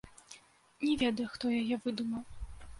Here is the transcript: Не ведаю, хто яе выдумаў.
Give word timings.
Не 0.85 0.95
ведаю, 1.03 1.27
хто 1.35 1.45
яе 1.61 1.75
выдумаў. 1.87 2.29